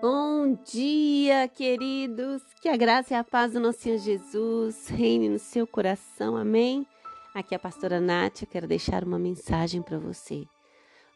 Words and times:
Bom 0.00 0.54
dia, 0.64 1.48
queridos. 1.48 2.42
Que 2.60 2.68
a 2.68 2.76
graça 2.76 3.14
e 3.14 3.16
a 3.16 3.24
paz 3.24 3.54
do 3.54 3.58
nosso 3.58 3.80
Senhor 3.80 3.98
Jesus 3.98 4.86
reine 4.86 5.28
no 5.28 5.38
seu 5.40 5.66
coração. 5.66 6.36
Amém. 6.36 6.86
Aqui 7.34 7.54
é 7.54 7.56
a 7.56 7.58
pastora 7.58 7.98
Nath, 7.98 8.42
eu 8.42 8.48
quero 8.48 8.68
deixar 8.68 9.02
uma 9.02 9.18
mensagem 9.18 9.82
para 9.82 9.98
você. 9.98 10.46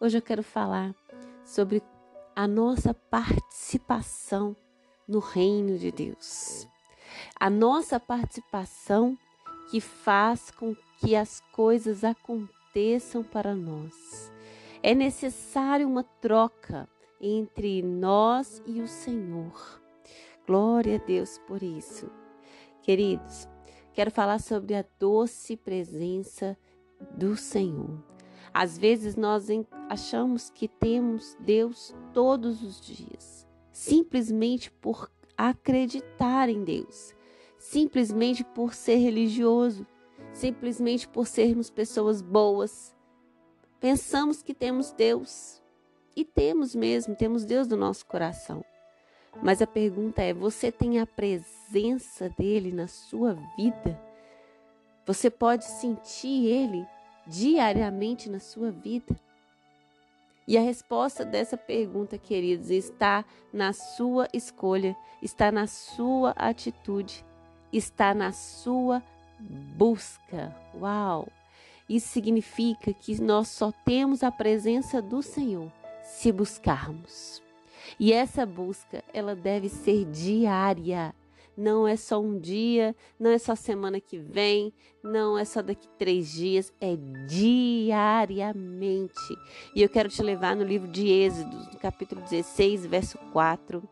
Hoje 0.00 0.18
eu 0.18 0.22
quero 0.22 0.42
falar 0.42 0.92
sobre 1.44 1.80
a 2.34 2.48
nossa 2.48 2.92
participação 2.92 4.56
no 5.06 5.20
reino 5.20 5.78
de 5.78 5.92
Deus. 5.92 6.66
A 7.38 7.48
nossa 7.48 8.00
participação 8.00 9.16
que 9.70 9.80
faz 9.80 10.50
com 10.50 10.74
que 10.98 11.14
as 11.14 11.40
coisas 11.52 12.02
aconteçam 12.02 13.22
para 13.22 13.54
nós. 13.54 14.32
É 14.82 14.94
necessário 14.94 15.86
uma 15.86 16.02
troca 16.02 16.88
entre 17.22 17.80
nós 17.82 18.60
e 18.66 18.80
o 18.80 18.88
Senhor. 18.88 19.80
Glória 20.44 20.96
a 20.96 21.06
Deus 21.06 21.38
por 21.46 21.62
isso. 21.62 22.10
Queridos, 22.82 23.48
quero 23.94 24.10
falar 24.10 24.40
sobre 24.40 24.74
a 24.74 24.84
doce 24.98 25.56
presença 25.56 26.58
do 27.16 27.36
Senhor. 27.36 28.02
Às 28.52 28.76
vezes 28.76 29.16
nós 29.16 29.46
achamos 29.88 30.50
que 30.50 30.66
temos 30.66 31.36
Deus 31.40 31.94
todos 32.12 32.62
os 32.62 32.80
dias, 32.80 33.46
simplesmente 33.70 34.70
por 34.70 35.10
acreditar 35.36 36.48
em 36.48 36.62
Deus, 36.64 37.14
simplesmente 37.56 38.44
por 38.44 38.74
ser 38.74 38.96
religioso, 38.96 39.86
simplesmente 40.32 41.08
por 41.08 41.26
sermos 41.26 41.70
pessoas 41.70 42.20
boas. 42.20 42.94
Pensamos 43.80 44.42
que 44.42 44.52
temos 44.52 44.92
Deus, 44.92 45.61
e 46.14 46.24
temos 46.24 46.74
mesmo, 46.74 47.14
temos 47.14 47.44
Deus 47.44 47.66
no 47.68 47.76
nosso 47.76 48.04
coração. 48.06 48.64
Mas 49.40 49.62
a 49.62 49.66
pergunta 49.66 50.20
é: 50.22 50.34
você 50.34 50.70
tem 50.70 50.98
a 50.98 51.06
presença 51.06 52.28
dele 52.38 52.72
na 52.72 52.86
sua 52.86 53.34
vida? 53.56 53.98
Você 55.06 55.30
pode 55.30 55.64
sentir 55.64 56.46
ele 56.46 56.86
diariamente 57.26 58.28
na 58.28 58.38
sua 58.38 58.70
vida? 58.70 59.16
E 60.46 60.58
a 60.58 60.60
resposta 60.60 61.24
dessa 61.24 61.56
pergunta, 61.56 62.18
queridos, 62.18 62.68
está 62.70 63.24
na 63.52 63.72
sua 63.72 64.28
escolha, 64.32 64.96
está 65.22 65.52
na 65.52 65.66
sua 65.66 66.30
atitude, 66.30 67.24
está 67.72 68.12
na 68.12 68.32
sua 68.32 69.02
busca. 69.40 70.54
Uau! 70.74 71.28
Isso 71.88 72.08
significa 72.08 72.92
que 72.92 73.20
nós 73.20 73.48
só 73.48 73.72
temos 73.84 74.22
a 74.22 74.30
presença 74.32 75.00
do 75.00 75.22
Senhor 75.22 75.70
se 76.02 76.32
buscarmos. 76.32 77.42
E 77.98 78.12
essa 78.12 78.44
busca, 78.44 79.02
ela 79.12 79.34
deve 79.34 79.68
ser 79.68 80.04
diária. 80.06 81.14
Não 81.56 81.86
é 81.86 81.96
só 81.96 82.18
um 82.20 82.38
dia, 82.38 82.96
não 83.20 83.30
é 83.30 83.38
só 83.38 83.54
semana 83.54 84.00
que 84.00 84.18
vem, 84.18 84.72
não 85.02 85.36
é 85.36 85.44
só 85.44 85.60
daqui 85.60 85.86
três 85.98 86.32
dias, 86.32 86.72
é 86.80 86.96
diariamente. 87.28 89.12
E 89.74 89.82
eu 89.82 89.88
quero 89.88 90.08
te 90.08 90.22
levar 90.22 90.56
no 90.56 90.64
livro 90.64 90.88
de 90.88 91.06
Êxodos, 91.08 91.66
no 91.70 91.78
capítulo 91.78 92.22
16, 92.22 92.86
verso 92.86 93.18
4, 93.32 93.86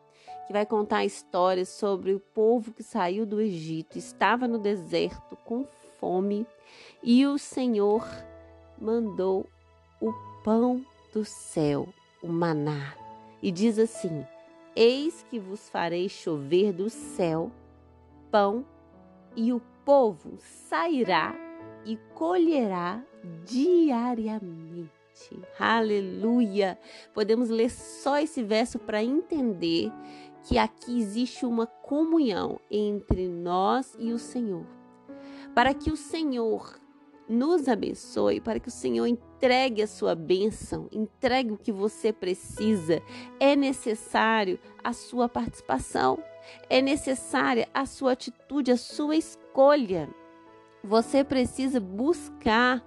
que 0.46 0.52
vai 0.54 0.64
contar 0.64 0.98
a 0.98 1.04
história 1.04 1.66
sobre 1.66 2.14
o 2.14 2.20
povo 2.20 2.72
que 2.72 2.82
saiu 2.82 3.26
do 3.26 3.42
Egito, 3.42 3.98
estava 3.98 4.48
no 4.48 4.58
deserto 4.58 5.36
com 5.44 5.66
fome, 6.00 6.46
e 7.02 7.26
o 7.26 7.36
Senhor 7.36 8.08
mandou 8.80 9.46
o 10.00 10.14
pão 10.42 10.82
do 11.12 11.26
céu 11.26 11.86
o 12.22 12.28
maná 12.28 12.94
e 13.42 13.50
diz 13.50 13.78
assim: 13.78 14.24
Eis 14.74 15.24
que 15.28 15.38
vos 15.38 15.68
farei 15.68 16.08
chover 16.08 16.72
do 16.72 16.88
céu 16.90 17.50
pão, 18.30 18.64
e 19.36 19.52
o 19.52 19.60
povo 19.84 20.36
sairá 20.38 21.34
e 21.84 21.96
colherá 22.14 23.02
diariamente. 23.44 24.90
Aleluia! 25.58 26.78
Podemos 27.12 27.48
ler 27.48 27.70
só 27.70 28.18
esse 28.18 28.42
verso 28.42 28.78
para 28.78 29.02
entender 29.02 29.92
que 30.44 30.58
aqui 30.58 30.98
existe 30.98 31.44
uma 31.44 31.66
comunhão 31.66 32.58
entre 32.70 33.28
nós 33.28 33.94
e 33.98 34.12
o 34.12 34.18
Senhor. 34.18 34.66
Para 35.54 35.74
que 35.74 35.90
o 35.90 35.96
Senhor 35.96 36.78
nos 37.28 37.68
abençoe, 37.68 38.40
para 38.40 38.58
que 38.58 38.68
o 38.68 38.72
Senhor 38.72 39.06
entregue 39.40 39.80
a 39.80 39.86
sua 39.86 40.14
bênção, 40.14 40.86
entregue 40.92 41.52
o 41.52 41.56
que 41.56 41.72
você 41.72 42.12
precisa. 42.12 43.02
É 43.40 43.56
necessário 43.56 44.58
a 44.84 44.92
sua 44.92 45.30
participação, 45.30 46.22
é 46.68 46.82
necessária 46.82 47.66
a 47.72 47.86
sua 47.86 48.12
atitude, 48.12 48.70
a 48.70 48.76
sua 48.76 49.16
escolha. 49.16 50.10
Você 50.84 51.24
precisa 51.24 51.80
buscar 51.80 52.84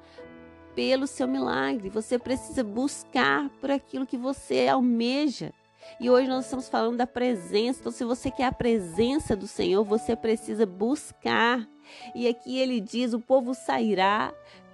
pelo 0.76 1.08
seu 1.08 1.28
milagre, 1.28 1.90
você 1.90 2.20
precisa 2.20 2.64
buscar 2.64 3.50
por 3.60 3.72
aquilo 3.72 4.06
que 4.06 4.18
você 4.18 4.68
almeja. 4.68 5.52
E 6.00 6.10
hoje 6.10 6.28
nós 6.28 6.46
estamos 6.46 6.70
falando 6.70 6.98
da 6.98 7.08
presença. 7.08 7.80
Então, 7.80 7.92
se 7.92 8.04
você 8.04 8.30
quer 8.30 8.46
a 8.46 8.52
presença 8.52 9.36
do 9.36 9.48
Senhor, 9.48 9.84
você 9.84 10.16
precisa 10.16 10.66
buscar. 10.66 11.68
E 12.16 12.28
aqui 12.28 12.58
ele 12.58 12.80
diz: 12.80 13.14
o 13.14 13.20
povo 13.20 13.54
sairá, 13.54 14.34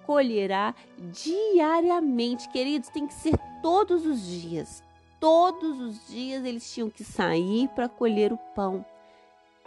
colherá 0.09 0.73
diariamente. 0.97 2.49
Queridos, 2.49 2.89
tem 2.89 3.05
que 3.05 3.13
ser 3.13 3.37
todos 3.61 4.07
os 4.07 4.25
dias. 4.25 4.81
Todos 5.19 5.79
os 5.79 6.07
dias 6.07 6.43
eles 6.43 6.73
tinham 6.73 6.89
que 6.89 7.03
sair 7.03 7.67
para 7.75 7.87
colher 7.87 8.33
o 8.33 8.37
pão. 8.55 8.83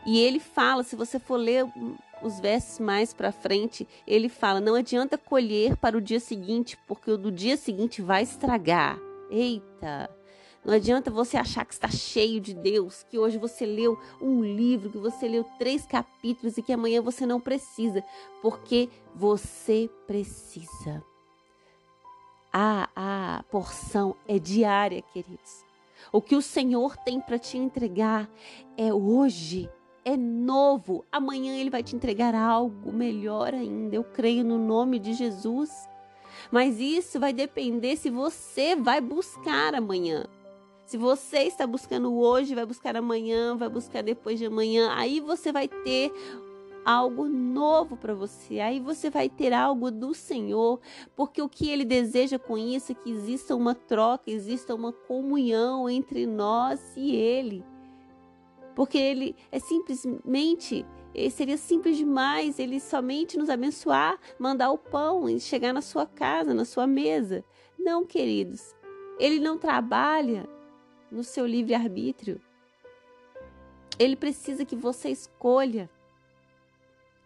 E 0.04 0.18
ele 0.18 0.40
fala, 0.40 0.82
se 0.82 0.96
você 0.96 1.20
for 1.20 1.36
ler 1.36 1.64
os 2.24 2.40
versos 2.40 2.80
mais 2.80 3.14
para 3.14 3.30
frente, 3.30 3.86
ele 4.04 4.28
fala: 4.28 4.60
não 4.60 4.74
adianta 4.74 5.16
colher 5.16 5.76
para 5.76 5.96
o 5.96 6.00
dia 6.00 6.18
seguinte, 6.18 6.76
porque 6.88 7.12
o 7.12 7.16
do 7.16 7.30
dia 7.30 7.56
seguinte 7.56 8.02
vai 8.02 8.24
estragar. 8.24 8.98
Eita! 9.30 10.10
Não 10.64 10.74
adianta 10.74 11.10
você 11.10 11.36
achar 11.36 11.64
que 11.64 11.74
está 11.74 11.88
cheio 11.88 12.40
de 12.40 12.54
Deus, 12.54 13.04
que 13.10 13.18
hoje 13.18 13.36
você 13.36 13.66
leu 13.66 13.98
um 14.20 14.44
livro, 14.44 14.90
que 14.90 14.98
você 14.98 15.26
leu 15.26 15.44
três 15.58 15.84
capítulos 15.84 16.56
e 16.56 16.62
que 16.62 16.72
amanhã 16.72 17.02
você 17.02 17.26
não 17.26 17.40
precisa, 17.40 18.02
porque 18.40 18.88
você 19.14 19.90
precisa. 20.06 21.02
A, 22.52 22.88
a 22.94 23.42
porção 23.50 24.14
é 24.28 24.38
diária, 24.38 25.02
queridos. 25.02 25.64
O 26.12 26.20
que 26.22 26.36
o 26.36 26.42
Senhor 26.42 26.96
tem 26.96 27.20
para 27.20 27.38
te 27.38 27.58
entregar 27.58 28.30
é 28.76 28.94
hoje, 28.94 29.68
é 30.04 30.16
novo. 30.16 31.04
Amanhã 31.10 31.56
Ele 31.56 31.70
vai 31.70 31.82
te 31.82 31.96
entregar 31.96 32.36
algo 32.36 32.92
melhor 32.92 33.52
ainda. 33.52 33.96
Eu 33.96 34.04
creio 34.04 34.44
no 34.44 34.58
nome 34.58 34.98
de 35.00 35.12
Jesus. 35.12 35.70
Mas 36.50 36.78
isso 36.78 37.18
vai 37.18 37.32
depender 37.32 37.96
se 37.96 38.10
você 38.10 38.76
vai 38.76 39.00
buscar 39.00 39.74
amanhã. 39.74 40.24
Se 40.92 40.98
você 40.98 41.44
está 41.44 41.66
buscando 41.66 42.14
hoje, 42.18 42.54
vai 42.54 42.66
buscar 42.66 42.94
amanhã, 42.98 43.56
vai 43.56 43.70
buscar 43.70 44.02
depois 44.02 44.38
de 44.38 44.44
amanhã, 44.44 44.90
aí 44.92 45.20
você 45.20 45.50
vai 45.50 45.66
ter 45.66 46.12
algo 46.84 47.26
novo 47.26 47.96
para 47.96 48.12
você. 48.12 48.60
Aí 48.60 48.78
você 48.78 49.08
vai 49.08 49.26
ter 49.26 49.54
algo 49.54 49.90
do 49.90 50.12
Senhor, 50.12 50.78
porque 51.16 51.40
o 51.40 51.48
que 51.48 51.70
ele 51.70 51.86
deseja 51.86 52.38
com 52.38 52.58
isso 52.58 52.92
é 52.92 52.94
que 52.94 53.10
exista 53.10 53.56
uma 53.56 53.74
troca, 53.74 54.30
exista 54.30 54.74
uma 54.74 54.92
comunhão 54.92 55.88
entre 55.88 56.26
nós 56.26 56.78
e 56.94 57.16
ele. 57.16 57.64
Porque 58.76 58.98
ele 58.98 59.34
é 59.50 59.58
simplesmente, 59.58 60.84
eh, 61.14 61.30
seria 61.30 61.56
simples 61.56 61.96
demais 61.96 62.58
ele 62.58 62.78
somente 62.78 63.38
nos 63.38 63.48
abençoar, 63.48 64.18
mandar 64.38 64.70
o 64.70 64.76
pão 64.76 65.26
e 65.26 65.40
chegar 65.40 65.72
na 65.72 65.80
sua 65.80 66.04
casa, 66.04 66.52
na 66.52 66.66
sua 66.66 66.86
mesa. 66.86 67.42
Não, 67.78 68.04
queridos. 68.04 68.74
Ele 69.18 69.40
não 69.40 69.56
trabalha 69.56 70.46
no 71.12 71.22
seu 71.22 71.46
livre-arbítrio. 71.46 72.40
Ele 73.98 74.16
precisa 74.16 74.64
que 74.64 74.74
você 74.74 75.10
escolha. 75.10 75.88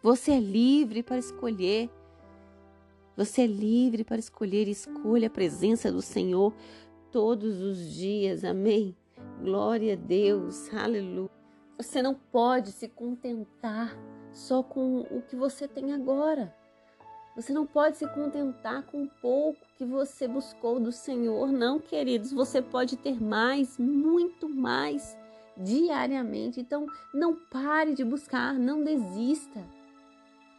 Você 0.02 0.32
é 0.32 0.40
livre 0.40 1.02
para 1.02 1.16
escolher. 1.16 1.88
Você 3.16 3.42
é 3.42 3.46
livre 3.46 4.02
para 4.02 4.18
escolher. 4.18 4.68
Escolha 4.68 5.28
a 5.28 5.30
presença 5.30 5.90
do 5.90 6.02
Senhor 6.02 6.52
todos 7.12 7.62
os 7.62 7.94
dias. 7.94 8.44
Amém? 8.44 8.94
Glória 9.40 9.94
a 9.94 9.96
Deus. 9.96 10.68
Aleluia. 10.74 11.30
Você 11.78 12.02
não 12.02 12.14
pode 12.14 12.72
se 12.72 12.88
contentar 12.88 13.96
só 14.32 14.62
com 14.62 15.00
o 15.02 15.22
que 15.22 15.36
você 15.36 15.68
tem 15.68 15.92
agora. 15.92 16.54
Você 17.36 17.52
não 17.52 17.66
pode 17.66 17.98
se 17.98 18.08
contentar 18.08 18.82
com 18.84 19.02
o 19.02 19.10
pouco 19.20 19.60
que 19.76 19.84
você 19.84 20.26
buscou 20.26 20.80
do 20.80 20.90
Senhor, 20.90 21.52
não, 21.52 21.78
queridos. 21.78 22.32
Você 22.32 22.62
pode 22.62 22.96
ter 22.96 23.22
mais, 23.22 23.78
muito 23.78 24.48
mais 24.48 25.14
diariamente. 25.54 26.58
Então, 26.58 26.86
não 27.12 27.34
pare 27.34 27.94
de 27.94 28.02
buscar, 28.02 28.54
não 28.54 28.82
desista. 28.82 29.62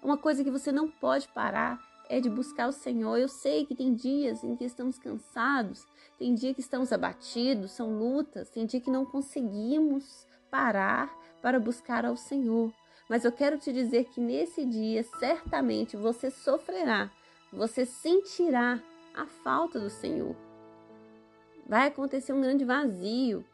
Uma 0.03 0.17
coisa 0.17 0.43
que 0.43 0.51
você 0.51 0.71
não 0.71 0.87
pode 0.87 1.27
parar 1.29 1.81
é 2.09 2.19
de 2.19 2.29
buscar 2.29 2.69
o 2.69 2.71
Senhor. 2.71 3.17
Eu 3.17 3.27
sei 3.27 3.65
que 3.65 3.73
tem 3.73 3.95
dias 3.95 4.43
em 4.43 4.55
que 4.55 4.63
estamos 4.63 4.99
cansados, 4.99 5.83
tem 6.19 6.35
dia 6.35 6.53
que 6.53 6.61
estamos 6.61 6.93
abatidos, 6.93 7.71
são 7.71 7.97
lutas, 7.97 8.51
tem 8.51 8.67
dia 8.67 8.79
que 8.79 8.91
não 8.91 9.03
conseguimos 9.03 10.27
parar 10.51 11.11
para 11.41 11.59
buscar 11.59 12.05
ao 12.05 12.15
Senhor. 12.15 12.71
Mas 13.07 13.23
eu 13.23 13.31
quero 13.31 13.57
te 13.57 13.71
dizer 13.71 14.05
que 14.05 14.19
nesse 14.19 14.65
dia, 14.65 15.03
certamente 15.03 15.95
você 15.95 16.29
sofrerá, 16.29 17.09
você 17.51 17.85
sentirá 17.85 18.81
a 19.13 19.25
falta 19.25 19.79
do 19.79 19.89
Senhor. 19.89 20.35
Vai 21.65 21.87
acontecer 21.87 22.33
um 22.33 22.41
grande 22.41 22.65
vazio 22.65 23.45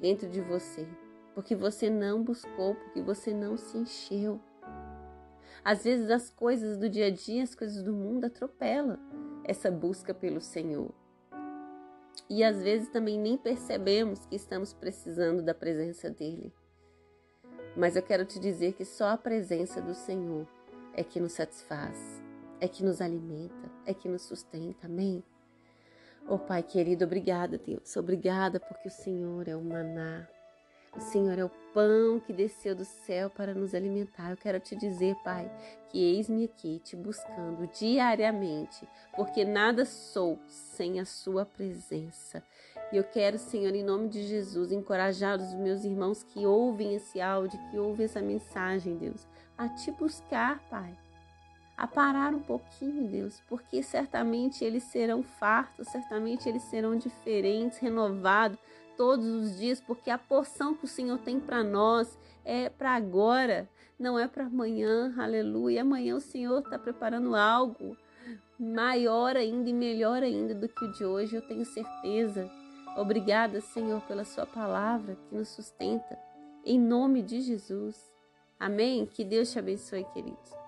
dentro 0.00 0.28
de 0.28 0.40
você, 0.40 0.86
porque 1.34 1.54
você 1.54 1.88
não 1.88 2.22
buscou, 2.22 2.74
porque 2.74 3.00
você 3.00 3.32
não 3.32 3.56
se 3.56 3.78
encheu. 3.78 4.40
Às 5.64 5.84
vezes 5.84 6.10
as 6.10 6.30
coisas 6.30 6.78
do 6.78 6.88
dia 6.88 7.06
a 7.06 7.10
dia, 7.10 7.42
as 7.42 7.54
coisas 7.54 7.82
do 7.82 7.92
mundo 7.92 8.24
atropelam 8.26 8.98
essa 9.44 9.70
busca 9.70 10.14
pelo 10.14 10.40
Senhor. 10.40 10.90
E 12.28 12.44
às 12.44 12.62
vezes 12.62 12.88
também 12.88 13.18
nem 13.18 13.36
percebemos 13.36 14.24
que 14.26 14.36
estamos 14.36 14.72
precisando 14.72 15.42
da 15.42 15.54
presença 15.54 16.08
dele. 16.08 16.52
Mas 17.76 17.96
eu 17.96 18.02
quero 18.02 18.24
te 18.24 18.38
dizer 18.38 18.72
que 18.74 18.84
só 18.84 19.08
a 19.10 19.16
presença 19.16 19.80
do 19.80 19.94
Senhor 19.94 20.46
é 20.94 21.04
que 21.04 21.20
nos 21.20 21.32
satisfaz, 21.32 22.20
é 22.60 22.66
que 22.66 22.84
nos 22.84 23.00
alimenta, 23.00 23.70
é 23.86 23.94
que 23.94 24.08
nos 24.08 24.22
sustenta. 24.22 24.86
Amém? 24.86 25.22
Oh 26.28 26.38
Pai 26.38 26.62
querido, 26.62 27.04
obrigada, 27.04 27.58
Deus. 27.58 27.96
Obrigada 27.96 28.60
porque 28.60 28.88
o 28.88 28.92
Senhor 28.92 29.48
é 29.48 29.56
o 29.56 29.62
maná. 29.62 30.28
O 30.96 31.00
Senhor 31.00 31.38
é 31.38 31.44
o 31.44 31.50
pão 31.72 32.18
que 32.18 32.32
desceu 32.32 32.74
do 32.74 32.84
céu 32.84 33.30
para 33.30 33.54
nos 33.54 33.74
alimentar. 33.74 34.30
Eu 34.32 34.36
quero 34.36 34.58
te 34.58 34.74
dizer, 34.74 35.14
Pai, 35.22 35.48
que 35.88 35.98
eis-me 35.98 36.44
aqui 36.44 36.80
te 36.80 36.96
buscando 36.96 37.68
diariamente, 37.68 38.88
porque 39.14 39.44
nada 39.44 39.84
sou 39.84 40.38
sem 40.48 40.98
a 40.98 41.04
Sua 41.04 41.46
presença. 41.46 42.42
E 42.92 42.96
eu 42.96 43.04
quero, 43.04 43.38
Senhor, 43.38 43.72
em 43.72 43.84
nome 43.84 44.08
de 44.08 44.26
Jesus, 44.26 44.72
encorajar 44.72 45.38
os 45.38 45.54
meus 45.54 45.84
irmãos 45.84 46.24
que 46.24 46.44
ouvem 46.44 46.96
esse 46.96 47.20
áudio, 47.20 47.60
que 47.70 47.78
ouvem 47.78 48.04
essa 48.04 48.20
mensagem, 48.20 48.96
Deus, 48.96 49.28
a 49.56 49.68
te 49.68 49.92
buscar, 49.92 50.58
Pai. 50.68 50.98
A 51.76 51.86
parar 51.86 52.34
um 52.34 52.40
pouquinho, 52.40 53.08
Deus, 53.08 53.40
porque 53.48 53.80
certamente 53.80 54.64
eles 54.64 54.82
serão 54.82 55.22
fartos, 55.22 55.86
certamente 55.86 56.48
eles 56.48 56.62
serão 56.64 56.96
diferentes, 56.96 57.78
renovados 57.78 58.58
todos 58.96 59.24
os 59.24 59.56
dias, 59.56 59.80
porque 59.80 60.10
a 60.10 60.18
porção 60.18 60.74
que 60.74 60.84
o 60.84 60.88
Senhor 60.88 61.18
tem 61.18 61.38
para 61.38 61.62
nós 61.62 62.18
é 62.44 62.68
para 62.68 62.90
agora, 62.90 63.68
não 63.98 64.18
é 64.18 64.26
para 64.26 64.46
amanhã, 64.46 65.14
aleluia. 65.16 65.82
Amanhã 65.82 66.16
o 66.16 66.20
Senhor 66.20 66.58
está 66.58 66.76
preparando 66.78 67.36
algo 67.36 67.96
maior 68.58 69.36
ainda 69.36 69.70
e 69.70 69.72
melhor 69.72 70.22
ainda 70.22 70.54
do 70.54 70.68
que 70.68 70.84
o 70.84 70.92
de 70.92 71.04
hoje, 71.04 71.36
eu 71.36 71.42
tenho 71.42 71.64
certeza. 71.64 72.50
Obrigada, 72.96 73.60
Senhor, 73.60 74.00
pela 74.02 74.24
Sua 74.24 74.46
palavra 74.46 75.16
que 75.16 75.34
nos 75.34 75.48
sustenta. 75.48 76.18
Em 76.64 76.78
nome 76.78 77.22
de 77.22 77.40
Jesus. 77.40 77.96
Amém? 78.58 79.06
Que 79.06 79.24
Deus 79.24 79.50
te 79.50 79.58
abençoe, 79.58 80.04
queridos. 80.12 80.59